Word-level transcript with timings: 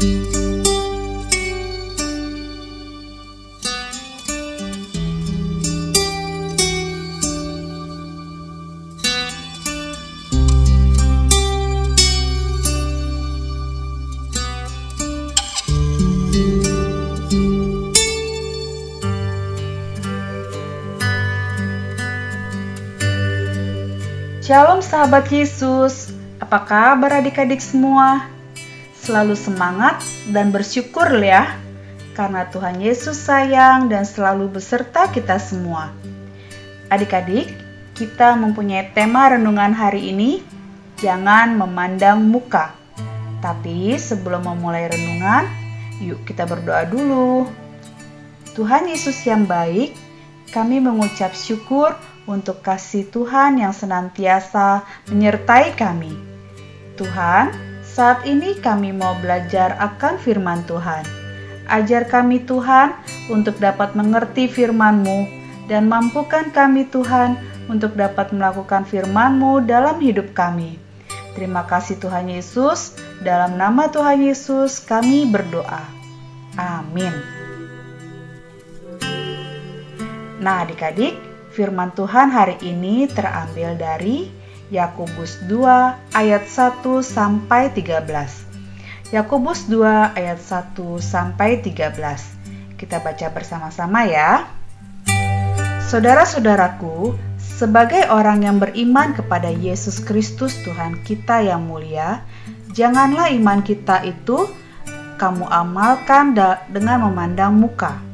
Shalom 0.00 0.08
sahabat 24.80 25.28
Yesus, 25.28 26.08
apa 26.40 26.64
kabar 26.64 27.20
adik-adik 27.20 27.60
semua? 27.60 28.39
Selalu 29.00 29.32
semangat 29.32 30.04
dan 30.28 30.52
bersyukur 30.52 31.08
ya, 31.24 31.56
karena 32.12 32.44
Tuhan 32.52 32.84
Yesus 32.84 33.16
sayang 33.16 33.88
dan 33.88 34.04
selalu 34.04 34.60
beserta 34.60 35.08
kita 35.08 35.40
semua. 35.40 35.88
Adik-adik, 36.92 37.48
kita 37.96 38.36
mempunyai 38.36 38.92
tema 38.92 39.32
renungan 39.32 39.72
hari 39.72 40.12
ini, 40.12 40.44
jangan 41.00 41.56
memandang 41.56 42.28
muka. 42.28 42.76
Tapi 43.40 43.96
sebelum 43.96 44.44
memulai 44.44 44.92
renungan, 44.92 45.48
yuk 46.04 46.20
kita 46.28 46.44
berdoa 46.44 46.84
dulu. 46.84 47.48
Tuhan 48.52 48.84
Yesus 48.84 49.16
yang 49.24 49.48
baik, 49.48 49.96
kami 50.52 50.76
mengucap 50.82 51.32
syukur 51.32 51.96
untuk 52.28 52.60
kasih 52.60 53.08
Tuhan 53.08 53.62
yang 53.62 53.72
senantiasa 53.72 54.84
menyertai 55.08 55.72
kami. 55.72 56.12
Tuhan, 57.00 57.69
saat 57.90 58.22
ini 58.22 58.54
kami 58.54 58.94
mau 58.94 59.18
belajar 59.18 59.74
akan 59.82 60.14
firman 60.22 60.62
Tuhan. 60.70 61.02
Ajar 61.66 62.06
kami 62.06 62.46
Tuhan 62.46 62.94
untuk 63.30 63.58
dapat 63.58 63.98
mengerti 63.98 64.46
firman-Mu 64.46 65.26
dan 65.66 65.90
mampukan 65.90 66.50
kami 66.54 66.86
Tuhan 66.86 67.34
untuk 67.66 67.98
dapat 67.98 68.30
melakukan 68.30 68.86
firman-Mu 68.86 69.66
dalam 69.66 69.98
hidup 69.98 70.30
kami. 70.34 70.78
Terima 71.34 71.66
kasih 71.66 71.98
Tuhan 71.98 72.30
Yesus, 72.30 72.98
dalam 73.22 73.58
nama 73.58 73.86
Tuhan 73.90 74.22
Yesus 74.22 74.82
kami 74.82 75.26
berdoa. 75.30 75.82
Amin. 76.58 77.14
Nah 80.42 80.66
adik-adik, 80.66 81.30
Firman 81.50 81.90
Tuhan 81.98 82.30
hari 82.30 82.54
ini 82.62 83.10
terambil 83.10 83.74
dari 83.74 84.30
Yakobus 84.70 85.42
2 85.50 86.14
ayat 86.14 86.46
1 86.46 86.86
sampai 87.02 87.74
13. 87.74 88.06
Yakobus 89.10 89.66
2 89.66 90.14
ayat 90.14 90.38
1 90.38 90.78
sampai 91.02 91.58
13. 91.58 92.78
Kita 92.78 93.02
baca 93.02 93.26
bersama-sama 93.34 94.06
ya. 94.06 94.46
Saudara-saudaraku, 95.90 97.18
sebagai 97.34 98.06
orang 98.14 98.46
yang 98.46 98.62
beriman 98.62 99.10
kepada 99.10 99.50
Yesus 99.50 99.98
Kristus 99.98 100.54
Tuhan 100.62 101.02
kita 101.02 101.42
yang 101.42 101.66
mulia, 101.66 102.22
janganlah 102.70 103.34
iman 103.34 103.66
kita 103.66 104.06
itu 104.06 104.46
kamu 105.18 105.50
amalkan 105.50 106.32
dengan 106.70 107.10
memandang 107.10 107.58
muka 107.58 108.10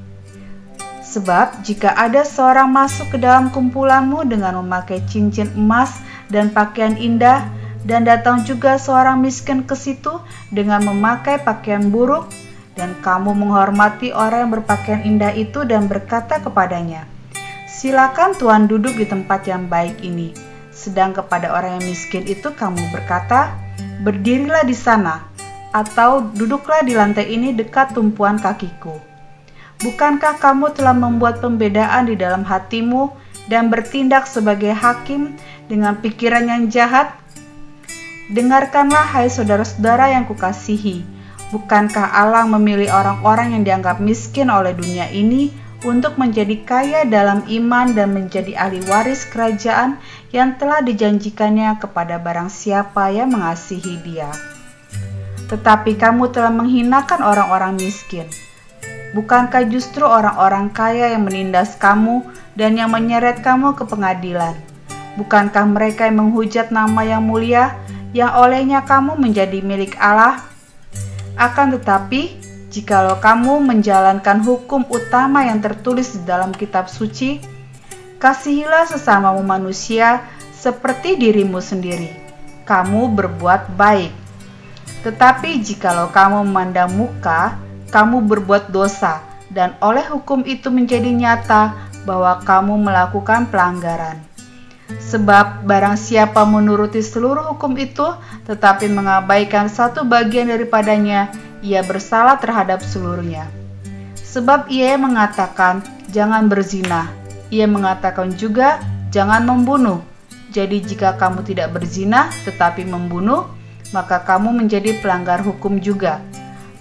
Sebab 1.07 1.65
jika 1.65 1.97
ada 1.97 2.27
seorang 2.27 2.69
masuk 2.69 3.15
ke 3.15 3.19
dalam 3.23 3.49
kumpulanmu 3.49 4.27
dengan 4.29 4.61
memakai 4.61 5.01
cincin 5.09 5.49
emas 5.57 5.97
dan 6.33 6.51
pakaian 6.51 6.95
indah, 6.97 7.47
dan 7.87 8.03
datang 8.03 8.43
juga 8.43 8.77
seorang 8.77 9.23
miskin 9.23 9.63
ke 9.63 9.79
situ 9.79 10.19
dengan 10.51 10.83
memakai 10.83 11.43
pakaian 11.43 11.89
buruk, 11.91 12.27
dan 12.75 12.93
kamu 13.01 13.33
menghormati 13.33 14.11
orang 14.11 14.49
yang 14.49 14.53
berpakaian 14.61 15.03
indah 15.07 15.33
itu 15.33 15.65
dan 15.65 15.87
berkata 15.87 16.43
kepadanya, 16.43 17.07
Silakan 17.67 18.33
Tuhan 18.37 18.67
duduk 18.67 18.97
di 18.97 19.05
tempat 19.05 19.45
yang 19.45 19.69
baik 19.69 20.01
ini. 20.01 20.33
Sedang 20.73 21.13
kepada 21.13 21.53
orang 21.53 21.81
yang 21.81 21.93
miskin 21.93 22.25
itu 22.25 22.53
kamu 22.53 22.81
berkata, 22.93 23.53
Berdirilah 24.01 24.65
di 24.65 24.77
sana, 24.77 25.29
atau 25.77 26.25
duduklah 26.33 26.81
di 26.85 26.97
lantai 26.97 27.29
ini 27.29 27.53
dekat 27.53 27.93
tumpuan 27.93 28.41
kakiku 28.41 28.97
Bukankah 29.85 30.41
kamu 30.41 30.73
telah 30.73 30.97
membuat 30.97 31.45
pembedaan 31.45 32.09
di 32.09 32.17
dalam 32.17 32.49
hatimu 32.49 33.13
dan 33.53 33.69
bertindak 33.69 34.25
sebagai 34.25 34.73
hakim 34.73 35.37
dengan 35.67 35.99
pikiran 35.99 36.47
yang 36.47 36.63
jahat? 36.71 37.15
Dengarkanlah, 38.31 39.07
hai 39.15 39.31
saudara-saudara 39.31 40.11
yang 40.15 40.27
kukasihi, 40.27 41.07
bukankah 41.55 42.11
Allah 42.11 42.43
memilih 42.47 42.91
orang-orang 42.91 43.55
yang 43.55 43.63
dianggap 43.63 44.03
miskin 44.03 44.51
oleh 44.51 44.75
dunia 44.75 45.07
ini 45.15 45.55
untuk 45.87 46.19
menjadi 46.19 46.59
kaya 46.67 47.01
dalam 47.07 47.47
iman 47.47 47.95
dan 47.95 48.11
menjadi 48.11 48.59
ahli 48.59 48.83
waris 48.91 49.29
kerajaan 49.31 50.03
yang 50.35 50.59
telah 50.59 50.83
dijanjikannya 50.83 51.79
kepada 51.79 52.19
barang 52.19 52.51
siapa 52.51 53.15
yang 53.15 53.31
mengasihi 53.31 54.03
Dia? 54.03 54.31
Tetapi 55.47 55.95
kamu 55.95 56.35
telah 56.35 56.51
menghinakan 56.51 57.23
orang-orang 57.23 57.79
miskin 57.79 58.27
Bukankah 59.17 59.65
justru 59.73 60.05
orang-orang 60.05 60.69
kaya 60.77 61.17
yang 61.17 61.25
menindas 61.25 61.81
kamu 61.81 62.21
dan 62.53 62.77
yang 62.77 62.93
menyeret 62.93 63.41
kamu 63.41 63.73
ke 63.73 63.89
pengadilan? 63.89 64.66
Bukankah 65.17 65.65
mereka 65.65 66.05
yang 66.05 66.29
menghujat 66.29 66.69
nama 66.69 67.01
yang 67.01 67.25
mulia, 67.25 67.73
yang 68.13 68.37
olehnya 68.37 68.85
kamu 68.85 69.17
menjadi 69.17 69.65
milik 69.65 69.97
Allah? 69.97 70.45
Akan 71.41 71.73
tetapi, 71.73 72.37
jikalau 72.69 73.17
kamu 73.17 73.65
menjalankan 73.65 74.45
hukum 74.45 74.85
utama 74.93 75.49
yang 75.49 75.65
tertulis 75.65 76.13
di 76.17 76.29
dalam 76.29 76.53
kitab 76.53 76.93
suci, 76.93 77.41
kasihilah 78.21 78.85
sesamamu 78.85 79.41
manusia 79.41 80.21
seperti 80.53 81.17
dirimu 81.17 81.65
sendiri. 81.65 82.13
Kamu 82.69 83.09
berbuat 83.17 83.73
baik. 83.73 84.13
Tetapi 85.01 85.65
jikalau 85.65 86.13
kamu 86.13 86.45
memandang 86.45 86.93
muka, 86.93 87.57
kamu 87.89 88.21
berbuat 88.27 88.69
dosa, 88.69 89.23
dan 89.49 89.79
oleh 89.81 90.03
hukum 90.13 90.43
itu 90.45 90.69
menjadi 90.69 91.09
nyata 91.09 91.73
bahwa 92.05 92.43
kamu 92.43 92.75
melakukan 92.85 93.47
pelanggaran. 93.47 94.26
Sebab 94.87 95.67
barang 95.67 95.99
siapa 95.99 96.47
menuruti 96.47 97.03
seluruh 97.03 97.55
hukum 97.55 97.75
itu, 97.75 98.07
tetapi 98.47 98.87
mengabaikan 98.87 99.67
satu 99.67 100.07
bagian 100.07 100.47
daripadanya, 100.47 101.31
ia 101.63 101.83
bersalah 101.83 102.39
terhadap 102.39 102.83
seluruhnya. 102.87 103.51
Sebab 104.15 104.71
ia 104.71 104.95
mengatakan, 104.95 105.83
"Jangan 106.15 106.47
berzina." 106.47 107.11
Ia 107.51 107.67
mengatakan 107.67 108.35
juga, 108.35 108.79
"Jangan 109.11 109.43
membunuh." 109.47 110.03
Jadi, 110.55 110.83
jika 110.83 111.19
kamu 111.19 111.43
tidak 111.43 111.75
berzina 111.75 112.31
tetapi 112.47 112.87
membunuh, 112.87 113.51
maka 113.91 114.23
kamu 114.23 114.55
menjadi 114.55 114.99
pelanggar 115.03 115.43
hukum 115.43 115.83
juga. 115.83 116.23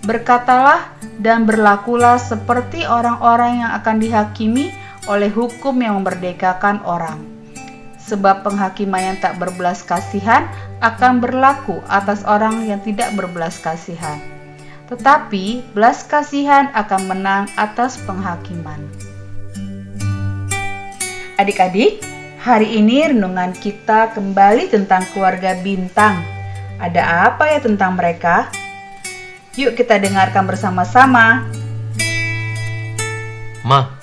Berkatalah 0.05 0.93
dan 1.17 1.49
berlakulah 1.49 2.21
seperti 2.21 2.85
orang-orang 2.85 3.65
yang 3.65 3.71
akan 3.73 3.97
dihakimi 3.97 4.69
oleh 5.09 5.33
hukum 5.33 5.73
yang 5.81 5.97
memerdekakan 5.97 6.81
orang. 6.85 7.34
Sebab 8.05 8.45
penghakiman 8.45 9.01
yang 9.01 9.17
tak 9.17 9.41
berbelas 9.41 9.81
kasihan 9.81 10.45
akan 10.77 11.25
berlaku 11.25 11.81
atas 11.89 12.21
orang 12.29 12.69
yang 12.69 12.77
tidak 12.85 13.09
berbelas 13.17 13.57
kasihan. 13.57 14.21
Tetapi 14.85 15.73
belas 15.73 16.05
kasihan 16.05 16.69
akan 16.77 17.01
menang 17.09 17.43
atas 17.57 17.97
penghakiman. 18.05 18.77
Adik-adik, 21.41 22.05
hari 22.37 22.77
ini 22.77 23.09
renungan 23.09 23.57
kita 23.57 24.13
kembali 24.13 24.69
tentang 24.69 25.01
keluarga 25.09 25.57
bintang. 25.65 26.21
Ada 26.77 27.33
apa 27.33 27.49
ya 27.49 27.59
tentang 27.65 27.97
mereka? 27.97 28.53
Yuk 29.57 29.73
kita 29.73 29.97
dengarkan 29.97 30.45
bersama-sama. 30.45 31.41
Ma, 33.65 33.97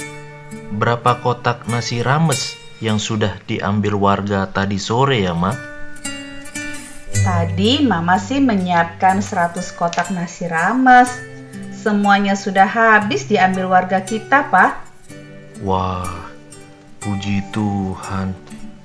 berapa 0.74 1.22
kotak 1.22 1.70
nasi 1.70 2.02
rames 2.02 2.61
yang 2.82 2.98
sudah 2.98 3.38
diambil 3.46 3.94
warga 3.94 4.50
tadi 4.50 4.82
sore 4.82 5.22
ya, 5.22 5.38
Ma? 5.38 5.54
Tadi 7.22 7.86
Mama 7.86 8.18
sih 8.18 8.42
menyiapkan 8.42 9.22
100 9.22 9.62
kotak 9.78 10.10
nasi 10.10 10.50
rames. 10.50 11.06
Semuanya 11.70 12.34
sudah 12.34 12.66
habis 12.66 13.30
diambil 13.30 13.70
warga 13.70 14.02
kita, 14.02 14.50
Pak. 14.50 14.82
Wah, 15.62 16.26
puji 16.98 17.46
Tuhan. 17.54 18.34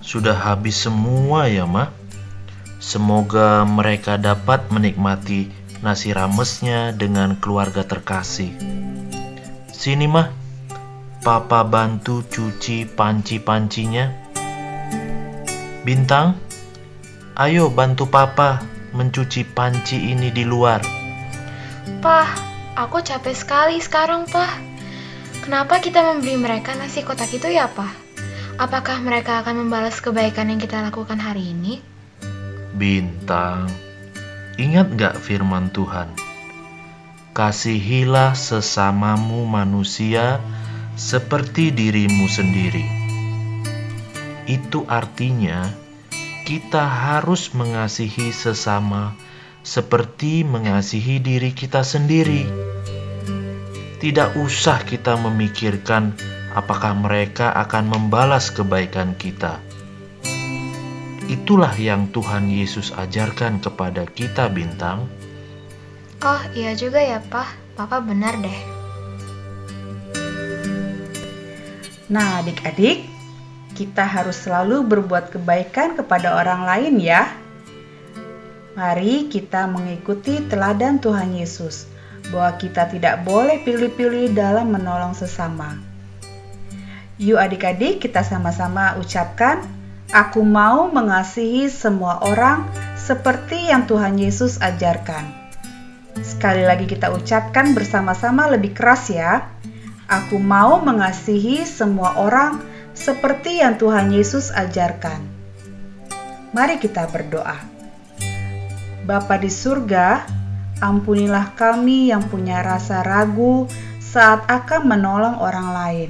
Sudah 0.05 0.37
habis 0.37 0.77
semua 0.77 1.49
ya, 1.49 1.65
Ma. 1.65 1.89
Semoga 2.77 3.65
mereka 3.65 4.21
dapat 4.21 4.69
menikmati 4.69 5.49
nasi 5.81 6.13
ramesnya 6.13 6.93
dengan 6.93 7.33
keluarga 7.41 7.81
terkasih. 7.81 8.53
Sini 9.73 10.05
mah, 10.05 10.29
papa 11.27 11.67
bantu 11.67 12.23
cuci 12.23 12.87
panci-pancinya. 12.87 14.31
Bintang, 15.83 16.39
ayo 17.35 17.67
bantu 17.67 18.07
papa 18.07 18.63
mencuci 18.95 19.43
panci 19.43 20.15
ini 20.15 20.31
di 20.31 20.47
luar. 20.47 20.79
Pah. 21.99 22.47
Aku 22.77 23.03
capek 23.03 23.35
sekali 23.35 23.81
sekarang, 23.83 24.29
Pah. 24.31 24.53
Kenapa 25.43 25.83
kita 25.83 25.99
memberi 25.99 26.39
mereka 26.39 26.77
nasi 26.79 27.03
kotak 27.03 27.27
itu 27.35 27.51
ya, 27.51 27.67
Pah? 27.67 27.91
Apakah 28.55 29.03
mereka 29.03 29.43
akan 29.43 29.67
membalas 29.67 29.99
kebaikan 29.99 30.47
yang 30.47 30.63
kita 30.63 30.79
lakukan 30.79 31.19
hari 31.19 31.51
ini? 31.51 31.83
Bintang, 32.71 33.67
ingat 34.55 34.95
gak 34.95 35.19
firman 35.19 35.73
Tuhan? 35.75 36.07
Kasihilah 37.35 38.31
sesamamu 38.37 39.43
manusia 39.43 40.39
seperti 40.97 41.69
dirimu 41.69 42.25
sendiri. 42.25 42.81
Itu 44.49 44.81
artinya 44.89 45.69
kita 46.41 46.81
harus 46.89 47.53
mengasihi 47.53 48.33
sesama 48.33 49.13
seperti 49.61 50.41
mengasihi 50.41 51.21
diri 51.21 51.53
kita 51.53 51.85
sendiri. 51.85 52.49
Tidak 54.01 54.41
usah 54.41 54.81
kita 54.81 55.21
memikirkan 55.21 56.17
apakah 56.57 56.97
mereka 56.97 57.53
akan 57.53 57.93
membalas 57.93 58.49
kebaikan 58.49 59.13
kita. 59.13 59.61
Itulah 61.29 61.75
yang 61.77 62.09
Tuhan 62.09 62.49
Yesus 62.49 62.95
ajarkan 62.95 63.61
kepada 63.61 64.07
kita, 64.07 64.49
Bintang. 64.49 65.05
Oh, 66.23 66.41
iya 66.57 66.73
juga 66.73 67.03
ya, 67.03 67.19
Pak. 67.21 67.77
Papa 67.77 67.99
benar 67.99 68.39
deh. 68.39 68.76
Nah, 72.07 72.39
adik-adik, 72.39 73.03
kita 73.75 74.07
harus 74.07 74.39
selalu 74.39 74.87
berbuat 74.87 75.35
kebaikan 75.35 75.99
kepada 75.99 76.39
orang 76.39 76.63
lain 76.63 77.03
ya. 77.03 77.27
Mari 78.77 79.27
kita 79.27 79.65
mengikuti 79.67 80.39
teladan 80.45 81.01
Tuhan 81.01 81.35
Yesus 81.35 81.89
bahwa 82.29 82.55
kita 82.55 82.87
tidak 82.87 83.25
boleh 83.25 83.59
pilih-pilih 83.65 84.31
dalam 84.31 84.71
menolong 84.71 85.17
sesama. 85.17 85.77
Yuk 87.17 87.41
adik-adik 87.41 87.97
kita 87.97 88.21
sama-sama 88.21 88.93
ucapkan, 89.01 89.65
Aku 90.07 90.39
mau 90.39 90.87
mengasihi 90.87 91.67
semua 91.67 92.23
orang 92.23 92.63
seperti 92.95 93.67
yang 93.67 93.83
Tuhan 93.91 94.15
Yesus 94.15 94.55
ajarkan. 94.63 95.27
Sekali 96.23 96.63
lagi 96.63 96.87
kita 96.87 97.11
ucapkan 97.11 97.75
bersama-sama 97.75 98.47
lebih 98.47 98.71
keras 98.71 99.11
ya. 99.11 99.51
Aku 100.07 100.39
mau 100.39 100.79
mengasihi 100.79 101.67
semua 101.67 102.15
orang 102.15 102.63
seperti 102.95 103.59
yang 103.59 103.75
Tuhan 103.75 104.07
Yesus 104.07 104.55
ajarkan. 104.55 105.19
Mari 106.55 106.79
kita 106.79 107.11
berdoa. 107.11 107.59
Bapa 109.03 109.35
di 109.35 109.51
surga, 109.51 110.23
ampunilah 110.79 111.51
kami 111.59 112.07
yang 112.07 112.23
punya 112.23 112.63
rasa 112.63 113.03
ragu 113.03 113.67
saat 113.99 114.47
akan 114.47 114.87
menolong 114.87 115.43
orang 115.43 115.75
lain, 115.75 116.09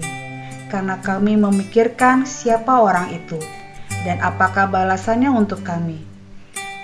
karena 0.69 1.01
kami 1.01 1.33
memikirkan 1.33 2.29
siapa 2.29 2.77
orang 2.77 3.09
itu 3.17 3.41
dan 4.05 4.21
apakah 4.21 4.69
balasannya 4.69 5.33
untuk 5.33 5.65
kami. 5.65 6.05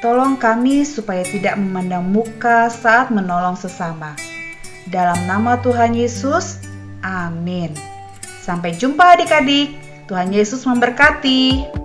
Tolong 0.02 0.42
kami 0.42 0.82
supaya 0.82 1.22
tidak 1.22 1.62
memandang 1.62 2.10
muka 2.10 2.74
saat 2.74 3.14
menolong 3.14 3.54
sesama. 3.54 4.18
Dalam 4.90 5.30
nama 5.30 5.62
Tuhan 5.62 5.96
Yesus, 5.96 6.63
amin. 7.04 7.76
Sampai 8.42 8.74
jumpa 8.80 9.20
adik-adik. 9.20 9.76
Tuhan 10.08 10.32
Yesus 10.32 10.64
memberkati. 10.64 11.83